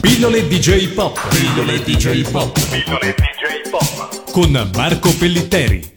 Pillole 0.00 0.46
DJ 0.46 0.92
Pop. 0.94 1.18
Pillole 1.28 1.82
DJ 1.82 2.30
Pop. 2.30 2.52
Pillole 2.70 3.14
DJ 3.16 3.68
Pop. 3.70 4.30
Con 4.30 4.70
Marco 4.74 5.10
Pellitteri. 5.18 5.92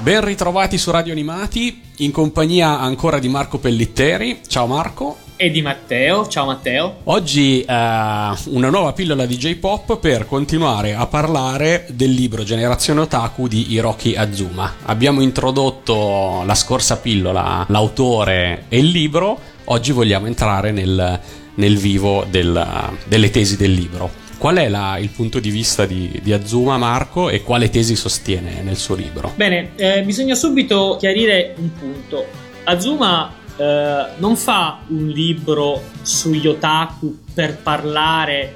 Ben 0.00 0.24
ritrovati 0.24 0.78
su 0.78 0.90
Radio 0.90 1.12
Animati, 1.12 1.80
in 1.98 2.10
compagnia 2.10 2.80
ancora 2.80 3.20
di 3.20 3.28
Marco 3.28 3.58
Pellitteri. 3.58 4.40
Ciao 4.48 4.66
Marco. 4.66 5.16
E 5.36 5.50
di 5.50 5.62
Matteo. 5.62 6.26
Ciao 6.26 6.46
Matteo. 6.46 6.96
Oggi 7.04 7.60
eh, 7.60 7.66
una 7.66 8.70
nuova 8.70 8.92
pillola 8.92 9.26
di 9.26 9.36
J-Pop 9.36 9.98
per 9.98 10.26
continuare 10.26 10.94
a 10.94 11.06
parlare 11.06 11.86
del 11.90 12.10
libro 12.10 12.42
Generazione 12.42 13.00
Otaku 13.00 13.46
di 13.46 13.72
Hiroki 13.72 14.16
Azuma. 14.16 14.74
Abbiamo 14.86 15.20
introdotto 15.20 16.42
la 16.44 16.54
scorsa 16.56 16.96
pillola 16.98 17.64
l'autore 17.68 18.64
e 18.68 18.78
il 18.78 18.86
libro, 18.86 19.38
oggi 19.66 19.92
vogliamo 19.92 20.26
entrare 20.26 20.72
nel, 20.72 21.20
nel 21.54 21.76
vivo 21.76 22.26
del, 22.28 22.90
delle 23.06 23.30
tesi 23.30 23.56
del 23.56 23.72
libro. 23.72 24.20
Qual 24.38 24.56
è 24.56 24.68
la, 24.68 24.98
il 24.98 25.10
punto 25.10 25.38
di 25.38 25.50
vista 25.50 25.86
di, 25.86 26.18
di, 26.20 26.32
Azuma, 26.32 26.76
Marco, 26.76 27.28
e 27.28 27.42
quale 27.42 27.70
tesi 27.70 27.94
sostiene 27.94 28.60
nel 28.62 28.76
suo 28.76 28.96
libro? 28.96 29.32
Bene, 29.36 29.70
eh, 29.76 30.02
bisogna 30.02 30.34
subito 30.34 30.96
chiarire 30.98 31.54
un 31.58 31.72
punto. 31.74 32.26
Azuma 32.64 33.32
eh, 33.56 34.04
non 34.16 34.36
fa 34.36 34.80
un 34.88 35.06
libro 35.06 35.82
sugli 36.02 36.48
otaku 36.48 37.18
per 37.32 37.58
parlare 37.58 38.54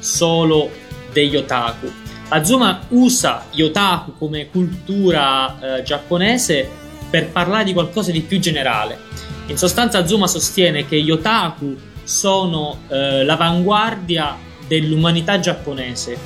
solo 0.00 0.70
degli 1.12 1.36
otaku. 1.36 1.88
Azuma 2.30 2.80
usa 2.88 3.46
gli 3.52 3.62
otaku 3.62 4.14
come 4.18 4.50
cultura 4.50 5.78
eh, 5.78 5.82
giapponese 5.82 6.68
per 7.08 7.28
parlare 7.28 7.64
di 7.64 7.72
qualcosa 7.72 8.10
di 8.10 8.20
più 8.20 8.38
generale. 8.38 8.98
In 9.46 9.56
sostanza 9.56 9.98
Azuma 9.98 10.26
sostiene 10.26 10.86
che 10.86 11.00
gli 11.00 11.10
otaku 11.10 11.76
sono 12.08 12.78
eh, 12.88 13.22
l'avanguardia 13.22 14.34
dell'umanità 14.66 15.38
giapponese 15.38 16.16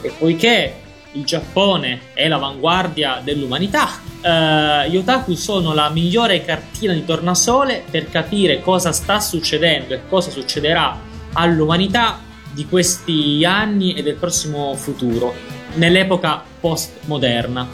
e 0.00 0.12
poiché 0.16 0.74
il 1.12 1.24
Giappone 1.24 2.00
è 2.14 2.28
l'avanguardia 2.28 3.20
dell'umanità, 3.22 3.88
eh, 4.22 4.88
gli 4.88 4.96
otaku 4.96 5.34
sono 5.34 5.74
la 5.74 5.90
migliore 5.90 6.44
cartina 6.44 6.92
di 6.92 7.04
tornasole 7.04 7.82
per 7.90 8.08
capire 8.08 8.60
cosa 8.60 8.92
sta 8.92 9.18
succedendo 9.20 9.94
e 9.94 10.00
cosa 10.08 10.30
succederà 10.30 10.96
all'umanità 11.34 12.20
di 12.52 12.66
questi 12.66 13.44
anni 13.44 13.94
e 13.94 14.02
del 14.02 14.14
prossimo 14.14 14.74
futuro, 14.74 15.34
nell'epoca 15.74 16.42
postmoderna. 16.60 17.68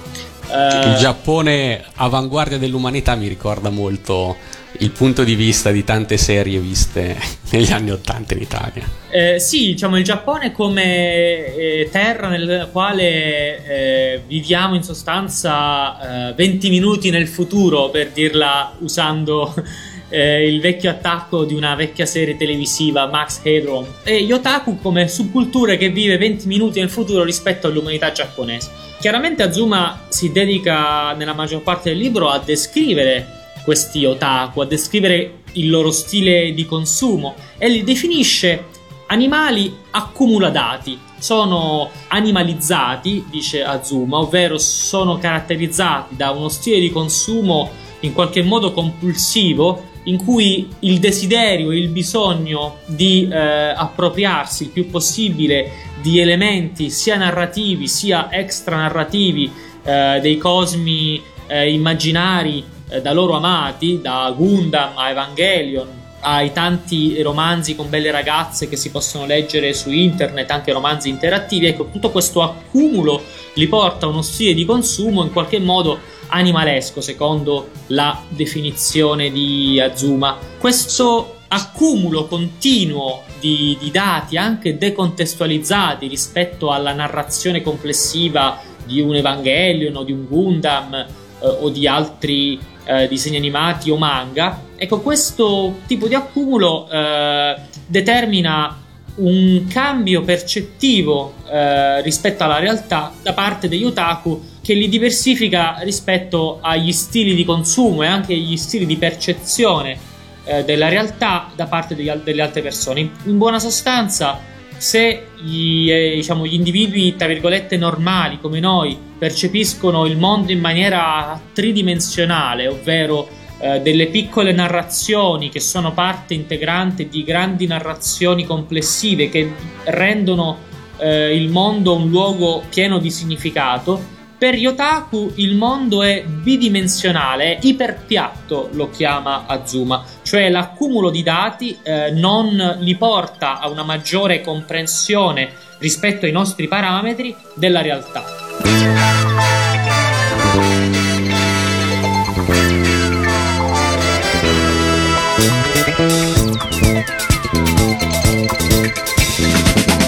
Eh, 0.50 0.88
il 0.88 0.96
Giappone 0.96 1.84
avanguardia 1.96 2.58
dell'umanità 2.58 3.14
mi 3.14 3.28
ricorda 3.28 3.68
molto 3.68 4.36
il 4.78 4.90
punto 4.90 5.24
di 5.24 5.34
vista 5.34 5.70
di 5.70 5.82
tante 5.84 6.16
serie 6.16 6.58
viste 6.58 7.16
negli 7.50 7.72
anni 7.72 7.90
Ottanta 7.90 8.34
in 8.34 8.40
Italia. 8.40 8.84
Eh, 9.10 9.40
sì, 9.40 9.66
diciamo 9.66 9.96
il 9.96 10.04
Giappone 10.04 10.52
come 10.52 11.54
eh, 11.54 11.88
terra 11.90 12.28
nella 12.28 12.66
quale 12.66 13.64
eh, 13.64 14.22
viviamo 14.26 14.74
in 14.74 14.82
sostanza 14.82 16.32
20 16.34 16.66
eh, 16.66 16.70
minuti 16.70 17.10
nel 17.10 17.26
futuro, 17.26 17.88
per 17.90 18.10
dirla 18.10 18.74
usando 18.80 19.54
eh, 20.10 20.46
il 20.46 20.60
vecchio 20.60 20.90
attacco 20.90 21.44
di 21.44 21.54
una 21.54 21.74
vecchia 21.74 22.06
serie 22.06 22.36
televisiva, 22.36 23.06
Max 23.06 23.40
Headroom. 23.42 23.86
E 24.04 24.16
Yotaku 24.16 24.78
come 24.80 25.08
subcultura 25.08 25.76
che 25.76 25.88
vive 25.88 26.18
20 26.18 26.46
minuti 26.46 26.80
nel 26.80 26.90
futuro 26.90 27.24
rispetto 27.24 27.66
all'umanità 27.66 28.12
giapponese. 28.12 28.70
Chiaramente 29.00 29.42
Azuma 29.42 30.06
si 30.08 30.32
dedica 30.32 31.12
nella 31.14 31.32
maggior 31.32 31.62
parte 31.62 31.90
del 31.90 31.98
libro 31.98 32.28
a 32.28 32.38
descrivere 32.44 33.37
questi 33.68 34.06
otaku, 34.06 34.62
a 34.62 34.64
descrivere 34.64 35.40
il 35.52 35.68
loro 35.68 35.90
stile 35.90 36.54
di 36.54 36.64
consumo 36.64 37.34
e 37.58 37.68
li 37.68 37.84
definisce 37.84 38.64
animali 39.08 39.70
accumuladati. 39.90 40.98
Sono 41.18 41.90
animalizzati, 42.06 43.26
dice 43.28 43.62
Azuma, 43.62 44.20
ovvero 44.20 44.56
sono 44.56 45.18
caratterizzati 45.18 46.16
da 46.16 46.30
uno 46.30 46.48
stile 46.48 46.80
di 46.80 46.90
consumo 46.90 47.68
in 48.00 48.14
qualche 48.14 48.42
modo 48.42 48.72
compulsivo 48.72 49.82
in 50.04 50.16
cui 50.16 50.66
il 50.78 50.98
desiderio 50.98 51.70
e 51.70 51.76
il 51.76 51.88
bisogno 51.88 52.76
di 52.86 53.28
eh, 53.30 53.36
appropriarsi 53.36 54.62
il 54.62 54.68
più 54.70 54.88
possibile 54.88 55.72
di 56.00 56.20
elementi 56.20 56.88
sia 56.88 57.18
narrativi 57.18 57.86
sia 57.86 58.32
extra 58.32 58.76
narrativi 58.76 59.52
eh, 59.82 60.20
dei 60.22 60.38
cosmi 60.38 61.20
eh, 61.48 61.70
immaginari 61.70 62.76
eh, 62.88 63.00
da 63.00 63.12
loro 63.12 63.34
amati, 63.34 64.00
da 64.00 64.32
Gundam 64.36 64.96
a 64.96 65.10
Evangelion, 65.10 65.88
ai 66.20 66.52
tanti 66.52 67.20
romanzi 67.22 67.76
con 67.76 67.88
belle 67.88 68.10
ragazze 68.10 68.68
che 68.68 68.76
si 68.76 68.90
possono 68.90 69.26
leggere 69.26 69.72
su 69.72 69.90
internet, 69.90 70.50
anche 70.50 70.72
romanzi 70.72 71.08
interattivi, 71.08 71.66
ecco, 71.66 71.88
tutto 71.90 72.10
questo 72.10 72.42
accumulo 72.42 73.22
li 73.54 73.68
porta 73.68 74.06
a 74.06 74.08
uno 74.08 74.22
stile 74.22 74.54
di 74.54 74.64
consumo 74.64 75.22
in 75.22 75.32
qualche 75.32 75.58
modo 75.58 75.98
animalesco, 76.28 77.00
secondo 77.00 77.70
la 77.88 78.20
definizione 78.28 79.30
di 79.30 79.80
Azuma. 79.80 80.36
Questo 80.58 81.36
accumulo 81.48 82.26
continuo 82.26 83.22
di, 83.40 83.76
di 83.80 83.90
dati, 83.90 84.36
anche 84.36 84.76
decontestualizzati 84.76 86.06
rispetto 86.06 86.70
alla 86.70 86.92
narrazione 86.92 87.62
complessiva 87.62 88.60
di 88.84 89.00
un 89.00 89.14
Evangelion 89.14 89.96
o 89.96 90.02
di 90.02 90.12
un 90.12 90.26
Gundam 90.26 91.06
o 91.40 91.68
di 91.68 91.86
altri 91.86 92.58
eh, 92.84 93.06
disegni 93.08 93.36
animati 93.36 93.90
o 93.90 93.96
manga, 93.96 94.62
ecco 94.76 95.00
questo 95.00 95.80
tipo 95.86 96.08
di 96.08 96.14
accumulo 96.14 96.88
eh, 96.90 97.56
determina 97.86 98.86
un 99.16 99.66
cambio 99.68 100.22
percettivo 100.22 101.34
eh, 101.50 102.00
rispetto 102.02 102.44
alla 102.44 102.58
realtà 102.58 103.12
da 103.20 103.32
parte 103.32 103.68
degli 103.68 103.84
otaku 103.84 104.40
che 104.62 104.74
li 104.74 104.88
diversifica 104.88 105.78
rispetto 105.80 106.58
agli 106.60 106.92
stili 106.92 107.34
di 107.34 107.44
consumo 107.44 108.02
e 108.02 108.06
anche 108.06 108.34
agli 108.34 108.56
stili 108.56 108.86
di 108.86 108.96
percezione 108.96 109.98
eh, 110.44 110.64
della 110.64 110.88
realtà 110.88 111.50
da 111.54 111.66
parte 111.66 111.94
degli, 111.94 112.10
delle 112.22 112.42
altre 112.42 112.62
persone. 112.62 113.00
In, 113.00 113.10
in 113.24 113.38
buona 113.38 113.58
sostanza, 113.58 114.38
se 114.78 115.26
gli, 115.40 115.90
eh, 115.90 116.14
diciamo, 116.14 116.46
gli 116.46 116.54
individui, 116.54 117.16
tra 117.16 117.26
virgolette, 117.26 117.76
normali 117.76 118.38
come 118.40 118.60
noi 118.60 118.96
percepiscono 119.18 120.06
il 120.06 120.16
mondo 120.16 120.52
in 120.52 120.60
maniera 120.60 121.40
tridimensionale, 121.52 122.68
ovvero 122.68 123.28
eh, 123.58 123.80
delle 123.80 124.06
piccole 124.06 124.52
narrazioni 124.52 125.48
che 125.48 125.60
sono 125.60 125.92
parte 125.92 126.34
integrante 126.34 127.08
di 127.08 127.24
grandi 127.24 127.66
narrazioni 127.66 128.46
complessive 128.46 129.28
che 129.28 129.52
rendono 129.84 130.58
eh, 130.98 131.34
il 131.34 131.48
mondo 131.48 131.96
un 131.96 132.08
luogo 132.08 132.62
pieno 132.68 132.98
di 132.98 133.10
significato, 133.10 134.16
per 134.38 134.54
Yotaku 134.54 135.32
il 135.36 135.56
mondo 135.56 136.04
è 136.04 136.22
bidimensionale, 136.24 137.58
iperpiatto 137.60 138.70
lo 138.72 138.88
chiama 138.88 139.46
Azuma, 139.46 140.04
cioè 140.22 140.48
l'accumulo 140.48 141.10
di 141.10 141.24
dati 141.24 141.76
eh, 141.82 142.12
non 142.12 142.76
li 142.78 142.94
porta 142.94 143.58
a 143.58 143.68
una 143.68 143.82
maggiore 143.82 144.40
comprensione 144.40 145.50
rispetto 145.78 146.24
ai 146.24 146.32
nostri 146.32 146.68
parametri 146.68 147.34
della 147.54 147.82
realtà. 147.82 148.24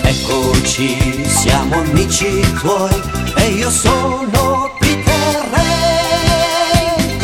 Eccoci, 0.05 1.25
siamo 1.25 1.75
amici 1.81 2.41
tuoi 2.61 3.20
io 3.61 3.71
sono 3.71 4.75
Peter 4.79 5.49
Ray. 5.53 7.19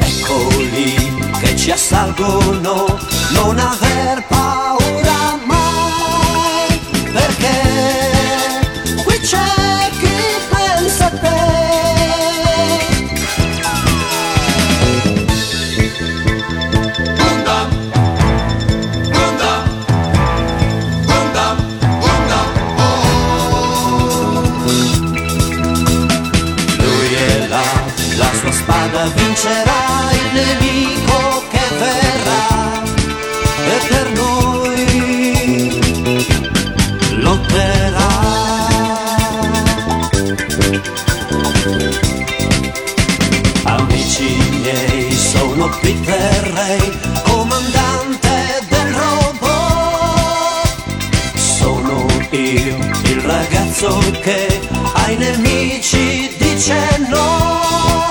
Eccoli 0.00 0.94
che 1.38 1.54
ci 1.54 1.70
assalgono, 1.70 2.98
vincerà 29.08 30.10
il 30.12 30.26
nemico 30.32 31.44
che 31.50 31.60
verrà 31.78 32.82
e 33.66 33.78
per 33.88 34.06
noi 34.12 34.84
lotterà. 37.16 38.10
Amici 43.64 44.30
miei, 44.60 45.12
sono 45.12 45.68
Peter 45.80 46.52
Ray, 46.54 46.98
comandante 47.24 48.62
del 48.68 48.92
robot. 48.94 49.42
io, 52.30 52.76
il 53.04 53.20
ragazzo 53.20 53.98
che 54.22 54.60
ai 54.94 55.16
nemici 55.16 56.34
dice 56.38 56.98
no. 57.08 58.01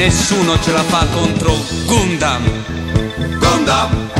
Nessuno 0.00 0.58
ce 0.62 0.72
la 0.72 0.82
fa 0.82 1.04
contro 1.12 1.54
Gundam. 1.84 2.42
Gundam. 3.38 4.10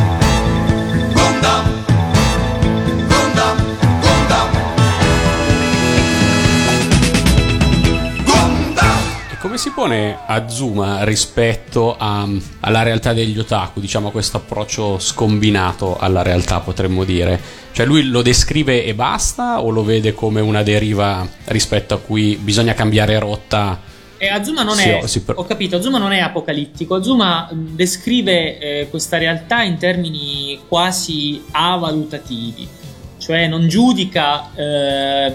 Gundam. 1.14 1.84
Gundam. 3.08 3.76
Gundam. 3.98 4.48
Gundam. 8.24 8.96
E 9.32 9.38
come 9.40 9.56
si 9.56 9.70
pone 9.70 10.18
Azuma 10.26 11.02
rispetto 11.04 11.96
a- 11.98 12.28
alla 12.60 12.82
realtà 12.82 13.14
degli 13.14 13.38
otaku, 13.38 13.80
diciamo 13.80 14.08
a 14.08 14.10
questo 14.10 14.36
approccio 14.36 14.98
scombinato 14.98 15.96
alla 15.98 16.20
realtà 16.20 16.60
potremmo 16.60 17.04
dire? 17.04 17.40
Cioè 17.72 17.86
lui 17.86 18.04
lo 18.04 18.20
descrive 18.20 18.84
e 18.84 18.94
basta 18.94 19.62
o 19.62 19.70
lo 19.70 19.82
vede 19.82 20.12
come 20.12 20.42
una 20.42 20.62
deriva 20.62 21.26
rispetto 21.46 21.94
a 21.94 21.98
cui 21.98 22.36
bisogna 22.36 22.74
cambiare 22.74 23.18
rotta? 23.18 23.88
E 24.22 24.28
Azuma 24.28 24.62
non 24.62 24.74
Sì, 24.76 24.88
è, 24.90 25.00
ho- 25.02 25.06
sì, 25.06 25.22
per- 25.22 25.38
ho 25.38 25.44
capito, 25.44 25.76
Azuma 25.76 25.96
non 25.96 26.12
è 26.12 26.18
apocalittico, 26.18 26.94
Azuma 26.96 27.48
descrive 27.50 28.58
eh, 28.58 28.88
questa 28.90 29.16
realtà 29.16 29.62
in 29.62 29.78
termini 29.78 30.60
quasi 30.68 31.42
avalutativi, 31.52 32.68
cioè 33.16 33.46
non 33.48 33.66
giudica, 33.66 34.50
eh, 34.54 35.34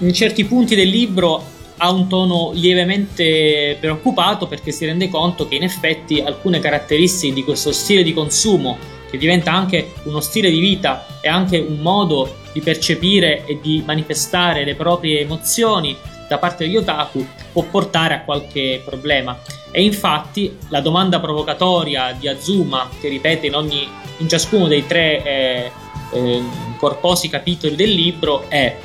in 0.00 0.12
certi 0.12 0.44
punti 0.44 0.74
del 0.74 0.88
libro 0.88 1.42
ha 1.78 1.90
un 1.90 2.08
tono 2.08 2.50
lievemente 2.52 3.78
preoccupato 3.80 4.46
perché 4.46 4.70
si 4.70 4.84
rende 4.84 5.08
conto 5.08 5.48
che 5.48 5.54
in 5.54 5.62
effetti 5.62 6.20
alcune 6.20 6.60
caratteristiche 6.60 7.32
di 7.32 7.42
questo 7.42 7.72
stile 7.72 8.02
di 8.02 8.12
consumo, 8.12 8.76
che 9.10 9.16
diventa 9.16 9.50
anche 9.52 9.92
uno 10.02 10.20
stile 10.20 10.50
di 10.50 10.60
vita 10.60 11.06
e 11.22 11.28
anche 11.30 11.56
un 11.58 11.78
modo 11.78 12.36
di 12.52 12.60
percepire 12.60 13.46
e 13.46 13.58
di 13.62 13.82
manifestare 13.86 14.62
le 14.62 14.74
proprie 14.74 15.20
emozioni 15.20 15.96
da 16.30 16.38
parte 16.38 16.64
degli 16.64 16.76
otaku, 16.76 17.26
può 17.50 17.64
portare 17.64 18.14
a 18.14 18.20
qualche 18.20 18.80
problema. 18.84 19.36
E 19.72 19.82
infatti 19.82 20.56
la 20.68 20.80
domanda 20.80 21.18
provocatoria 21.18 22.14
di 22.16 22.28
Azuma, 22.28 22.88
che 23.00 23.08
ripete 23.08 23.48
in, 23.48 23.56
ogni, 23.56 23.88
in 24.18 24.28
ciascuno 24.28 24.68
dei 24.68 24.86
tre 24.86 25.24
eh, 25.24 25.70
eh, 26.12 26.42
corposi 26.78 27.28
capitoli 27.28 27.74
del 27.74 27.90
libro, 27.90 28.48
è 28.48 28.76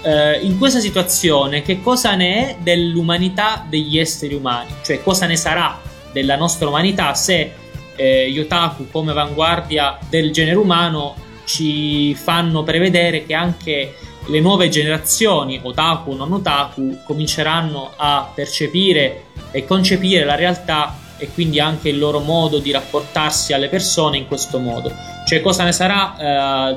eh, 0.00 0.38
in 0.40 0.56
questa 0.56 0.80
situazione 0.80 1.60
che 1.60 1.82
cosa 1.82 2.14
ne 2.14 2.36
è 2.36 2.56
dell'umanità 2.58 3.62
degli 3.68 3.98
esseri 3.98 4.32
umani? 4.32 4.70
Cioè 4.82 5.02
cosa 5.02 5.26
ne 5.26 5.36
sarà 5.36 5.78
della 6.10 6.36
nostra 6.36 6.68
umanità 6.68 7.12
se 7.12 7.52
eh, 7.96 8.30
gli 8.30 8.38
otaku 8.38 8.88
come 8.90 9.10
avanguardia 9.10 9.98
del 10.08 10.32
genere 10.32 10.56
umano 10.56 11.16
ci 11.44 12.14
fanno 12.14 12.62
prevedere 12.62 13.26
che 13.26 13.34
anche 13.34 13.94
le 14.26 14.40
nuove 14.40 14.68
generazioni, 14.68 15.60
otaku 15.62 16.12
o 16.12 16.16
non 16.16 16.32
otaku, 16.32 17.00
cominceranno 17.04 17.92
a 17.96 18.30
percepire 18.34 19.24
e 19.50 19.64
concepire 19.64 20.24
la 20.24 20.34
realtà 20.34 20.98
e 21.16 21.28
quindi 21.32 21.60
anche 21.60 21.88
il 21.88 21.98
loro 21.98 22.20
modo 22.20 22.58
di 22.58 22.70
rapportarsi 22.70 23.52
alle 23.52 23.68
persone 23.68 24.16
in 24.16 24.26
questo 24.26 24.58
modo. 24.58 24.92
Cioè 25.26 25.40
cosa 25.40 25.64
ne 25.64 25.72
sarà 25.72 26.16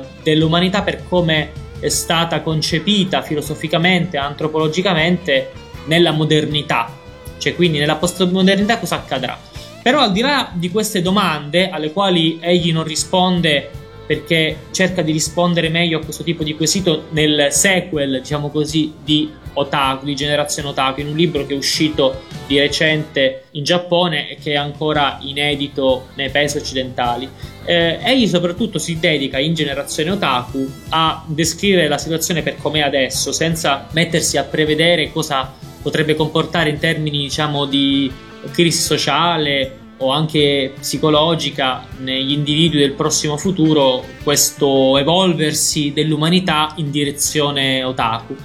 dell'umanità 0.22 0.82
per 0.82 1.06
come 1.08 1.50
è 1.80 1.88
stata 1.88 2.40
concepita 2.40 3.22
filosoficamente, 3.22 4.16
antropologicamente 4.16 5.52
nella 5.86 6.12
modernità. 6.12 6.92
Cioè 7.38 7.54
quindi 7.54 7.78
nella 7.78 7.96
postmodernità 7.96 8.78
cosa 8.78 8.96
accadrà? 8.96 9.38
Però 9.82 10.00
al 10.00 10.12
di 10.12 10.20
là 10.20 10.50
di 10.52 10.70
queste 10.70 11.02
domande 11.02 11.70
alle 11.70 11.92
quali 11.92 12.38
egli 12.40 12.72
non 12.72 12.84
risponde 12.84 13.70
perché 14.08 14.56
cerca 14.70 15.02
di 15.02 15.12
rispondere 15.12 15.68
meglio 15.68 15.98
a 15.98 16.02
questo 16.02 16.24
tipo 16.24 16.42
di 16.42 16.56
quesito 16.56 17.08
nel 17.10 17.48
sequel, 17.50 18.20
diciamo 18.22 18.48
così, 18.48 18.94
di 19.04 19.30
Otaku, 19.52 20.06
di 20.06 20.16
Generazione 20.16 20.70
Otaku, 20.70 21.00
in 21.00 21.08
un 21.08 21.16
libro 21.16 21.44
che 21.44 21.52
è 21.52 21.56
uscito 21.58 22.22
di 22.46 22.58
recente 22.58 23.44
in 23.50 23.64
Giappone 23.64 24.30
e 24.30 24.38
che 24.42 24.52
è 24.52 24.56
ancora 24.56 25.18
inedito 25.20 26.06
nei 26.14 26.30
paesi 26.30 26.56
occidentali. 26.56 27.28
Eh, 27.66 27.98
egli 28.02 28.26
soprattutto 28.26 28.78
si 28.78 28.98
dedica 28.98 29.38
in 29.38 29.52
Generazione 29.52 30.12
Otaku 30.12 30.66
a 30.88 31.22
descrivere 31.26 31.86
la 31.86 31.98
situazione 31.98 32.40
per 32.40 32.56
com'è 32.56 32.80
adesso, 32.80 33.30
senza 33.30 33.88
mettersi 33.92 34.38
a 34.38 34.44
prevedere 34.44 35.12
cosa 35.12 35.52
potrebbe 35.82 36.14
comportare 36.14 36.70
in 36.70 36.78
termini, 36.78 37.18
diciamo, 37.18 37.66
di 37.66 38.10
crisi 38.52 38.80
sociale 38.80 39.86
o 39.98 40.10
anche 40.10 40.74
psicologica 40.78 41.84
negli 41.98 42.32
individui 42.32 42.80
del 42.80 42.92
prossimo 42.92 43.36
futuro 43.36 44.04
questo 44.22 44.96
evolversi 44.96 45.92
dell'umanità 45.92 46.72
in 46.76 46.90
direzione 46.90 47.82
otaku. 47.82 48.36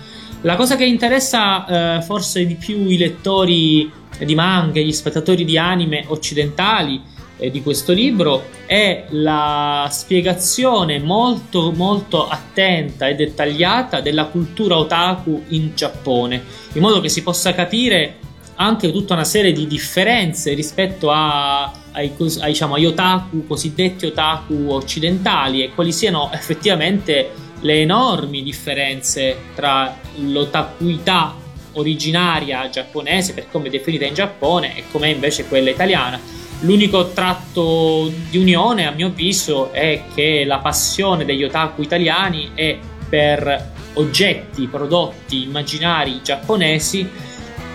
La 0.42 0.56
cosa 0.56 0.76
che 0.76 0.86
interessa 0.86 1.98
eh, 1.98 2.02
forse 2.02 2.46
di 2.46 2.56
più 2.56 2.88
i 2.88 2.98
lettori 2.98 3.92
di 4.20 4.36
manga, 4.36 4.80
gli 4.80 4.92
spettatori 4.92 5.46
di 5.46 5.58
anime 5.58 6.06
occidentali 6.08 7.02
eh, 7.38 7.50
di 7.50 7.62
questo 7.62 7.94
libro 7.94 8.46
è 8.66 9.06
la 9.10 9.88
spiegazione 9.92 11.00
molto 11.00 11.72
molto 11.72 12.28
attenta 12.28 13.08
e 13.08 13.16
dettagliata 13.16 14.02
della 14.02 14.26
cultura 14.26 14.78
otaku 14.78 15.44
in 15.50 15.72
Giappone, 15.76 16.44
in 16.74 16.82
modo 16.82 17.00
che 17.00 17.10
si 17.10 17.24
possa 17.24 17.54
capire 17.54 18.18
anche 18.56 18.92
tutta 18.92 19.14
una 19.14 19.24
serie 19.24 19.52
di 19.52 19.68
differenze 19.68 20.54
rispetto 20.54 21.10
a, 21.12 21.72
ai, 21.92 22.14
ai, 22.18 22.52
diciamo, 22.52 22.76
otaku, 22.76 23.48
cosiddetti 23.48 24.06
otaku 24.06 24.68
occidentali 24.70 25.64
e 25.64 25.74
quali 25.74 25.92
siano 25.92 26.32
effettivamente 26.32 27.32
le 27.62 27.82
enormi 27.82 28.44
differenze 28.44 29.38
tra 29.56 29.96
l'otakuità 30.16 31.36
originaria 31.74 32.70
giapponese, 32.70 33.34
per 33.34 33.50
come 33.50 33.70
definita 33.70 34.06
in 34.06 34.14
Giappone, 34.14 34.78
e 34.78 34.84
com'è 34.92 35.08
invece 35.08 35.48
quella 35.48 35.70
italiana. 35.70 36.20
L'unico 36.60 37.10
tratto 37.10 38.12
di 38.30 38.38
unione, 38.38 38.86
a 38.86 38.92
mio 38.92 39.08
avviso, 39.08 39.72
è 39.72 40.04
che 40.14 40.44
la 40.46 40.60
passione 40.60 41.26
degli 41.26 41.44
otaku 41.44 41.82
italiani 41.82 42.52
è 42.54 42.78
per 43.10 43.72
oggetti, 43.96 44.68
prodotti 44.68 45.44
immaginari 45.44 46.22
giapponesi 46.24 47.08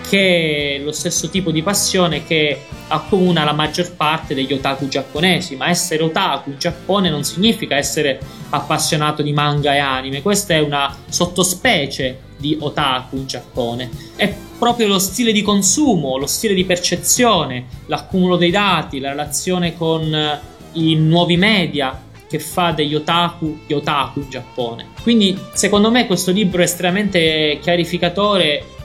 che 0.09 0.77
è 0.77 0.83
lo 0.83 0.91
stesso 0.91 1.29
tipo 1.29 1.51
di 1.51 1.61
passione 1.61 2.25
che 2.25 2.61
accomuna 2.87 3.43
la 3.43 3.53
maggior 3.53 3.95
parte 3.95 4.33
degli 4.33 4.51
otaku 4.51 4.87
giapponesi, 4.87 5.55
ma 5.55 5.69
essere 5.69 6.01
otaku 6.01 6.49
in 6.49 6.57
Giappone 6.57 7.11
non 7.11 7.23
significa 7.23 7.75
essere 7.75 8.19
appassionato 8.49 9.21
di 9.21 9.31
manga 9.31 9.75
e 9.75 9.77
anime, 9.77 10.23
questa 10.23 10.55
è 10.55 10.59
una 10.59 10.95
sottospecie 11.07 12.21
di 12.37 12.57
otaku 12.59 13.17
in 13.17 13.27
Giappone. 13.27 13.89
È 14.15 14.33
proprio 14.57 14.87
lo 14.87 14.99
stile 14.99 15.31
di 15.31 15.43
consumo, 15.43 16.17
lo 16.17 16.25
stile 16.25 16.55
di 16.55 16.65
percezione, 16.65 17.65
l'accumulo 17.85 18.35
dei 18.35 18.51
dati, 18.51 18.99
la 18.99 19.09
relazione 19.09 19.77
con 19.77 20.39
i 20.73 20.95
nuovi 20.95 21.37
media 21.37 22.07
che 22.27 22.39
fa 22.39 22.71
degli 22.71 22.95
otaku 22.95 23.59
gli 23.67 23.73
otaku 23.73 24.21
in 24.21 24.29
Giappone. 24.29 24.87
Quindi, 25.03 25.37
secondo 25.53 25.91
me, 25.91 26.07
questo 26.07 26.31
libro 26.31 26.61
è 26.61 26.65
estremamente 26.65 27.59
chiarificatore 27.61 28.77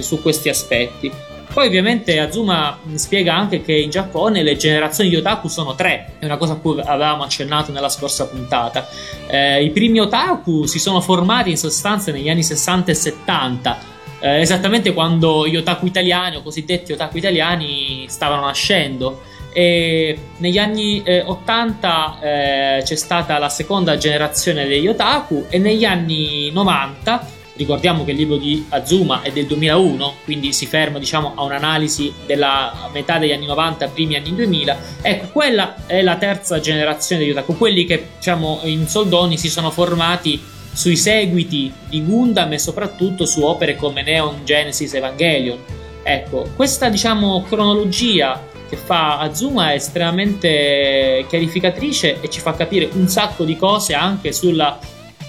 su 0.00 0.22
questi 0.22 0.48
aspetti. 0.48 1.30
Poi 1.52 1.66
ovviamente 1.66 2.18
Azuma 2.18 2.78
spiega 2.94 3.36
anche 3.36 3.60
che 3.60 3.74
in 3.74 3.90
Giappone 3.90 4.42
le 4.42 4.56
generazioni 4.56 5.10
di 5.10 5.16
otaku 5.16 5.48
sono 5.48 5.74
tre, 5.74 6.14
è 6.18 6.24
una 6.24 6.38
cosa 6.38 6.54
a 6.54 6.56
cui 6.56 6.80
avevamo 6.80 7.24
accennato 7.24 7.72
nella 7.72 7.90
scorsa 7.90 8.26
puntata. 8.26 8.88
Eh, 9.26 9.62
I 9.62 9.70
primi 9.70 10.00
otaku 10.00 10.64
si 10.64 10.78
sono 10.78 11.02
formati 11.02 11.50
in 11.50 11.58
sostanza 11.58 12.10
negli 12.10 12.30
anni 12.30 12.42
60 12.42 12.90
e 12.90 12.94
70, 12.94 13.78
eh, 14.20 14.40
esattamente 14.40 14.94
quando 14.94 15.46
gli 15.46 15.56
otaku 15.56 15.84
italiani 15.84 16.36
o 16.36 16.42
cosiddetti 16.42 16.92
otaku 16.92 17.18
italiani 17.18 18.06
stavano 18.08 18.46
nascendo. 18.46 19.20
E 19.52 20.18
negli 20.38 20.56
anni 20.56 21.02
eh, 21.04 21.20
80 21.20 22.18
eh, 22.22 22.82
c'è 22.82 22.96
stata 22.96 23.36
la 23.36 23.50
seconda 23.50 23.98
generazione 23.98 24.66
degli 24.66 24.88
otaku 24.88 25.44
e 25.50 25.58
negli 25.58 25.84
anni 25.84 26.50
90 26.50 27.40
Ricordiamo 27.54 28.04
che 28.04 28.12
il 28.12 28.16
libro 28.16 28.36
di 28.36 28.64
Azuma 28.70 29.22
è 29.22 29.30
del 29.30 29.46
2001, 29.46 30.14
quindi 30.24 30.52
si 30.52 30.66
ferma 30.66 30.98
diciamo, 30.98 31.34
a 31.34 31.42
un'analisi 31.42 32.12
della 32.24 32.88
metà 32.92 33.18
degli 33.18 33.32
anni 33.32 33.46
90, 33.46 33.88
primi 33.88 34.16
anni 34.16 34.34
2000. 34.34 34.78
Ecco, 35.02 35.26
quella 35.32 35.86
è 35.86 36.00
la 36.00 36.16
terza 36.16 36.60
generazione 36.60 37.24
di 37.24 37.30
otaku, 37.30 37.56
quelli 37.56 37.84
che 37.84 38.08
diciamo, 38.16 38.60
in 38.64 38.88
soldoni 38.88 39.36
si 39.36 39.50
sono 39.50 39.70
formati 39.70 40.40
sui 40.72 40.96
seguiti 40.96 41.70
di 41.88 42.02
Gundam 42.02 42.52
e 42.52 42.58
soprattutto 42.58 43.26
su 43.26 43.42
opere 43.42 43.76
come 43.76 44.02
Neon 44.02 44.40
Genesis 44.44 44.94
Evangelion. 44.94 45.58
Ecco, 46.02 46.48
questa 46.56 46.88
diciamo, 46.88 47.44
cronologia 47.48 48.48
che 48.68 48.76
fa 48.78 49.18
Azuma 49.18 49.72
è 49.72 49.74
estremamente 49.74 51.26
chiarificatrice 51.28 52.18
e 52.22 52.30
ci 52.30 52.40
fa 52.40 52.54
capire 52.54 52.88
un 52.94 53.06
sacco 53.06 53.44
di 53.44 53.56
cose 53.58 53.92
anche 53.92 54.32
sulla 54.32 54.78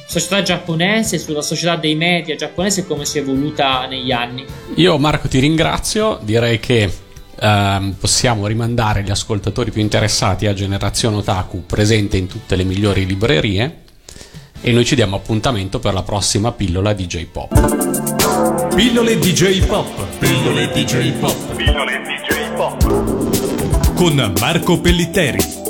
società 0.06 0.42
giapponese, 0.42 1.18
sulla 1.18 1.42
società 1.42 1.76
dei 1.76 1.96
media 1.96 2.36
giapponese 2.36 2.82
e 2.82 2.88
come 2.88 3.06
si 3.06 3.18
è 3.18 3.22
evoluta 3.22 3.86
negli 3.88 4.12
anni. 4.12 4.46
Io 4.76 4.98
Marco 4.98 5.28
ti 5.28 5.40
ringrazio, 5.40 6.20
direi 6.22 6.60
che 6.60 6.92
ehm, 7.40 7.96
possiamo 8.00 8.48
rimandare 8.48 9.04
gli 9.04 9.12
ascoltatori 9.12 9.72
più 9.72 9.82
interessati 9.82 10.48
a 10.48 10.54
Generazione 10.54 11.18
Otaku 11.18 11.66
presente 11.66 12.18
in 12.18 12.28
tutte 12.28 12.56
le 12.56 12.64
migliori 12.64 13.06
librerie 13.06 13.82
e 14.62 14.72
noi 14.72 14.86
ci 14.86 14.96
diamo 14.96 15.18
appuntamento 15.18 15.80
per 15.80 15.94
la 15.94 16.04
prossima 16.04 16.54
pillola 16.54 16.94
di 16.94 17.06
J-Pop. 17.06 18.74
Pillole 18.76 19.20
DJ 19.20 19.66
Pop. 19.66 20.18
Pillole 20.20 20.68
DJ 20.70 21.12
Pop. 21.20 21.56
Pillole 21.56 22.02
DJ 22.02 22.56
Pop. 22.56 23.94
Con 23.94 24.34
Marco 24.40 24.80
Pellitteri. 24.80 25.62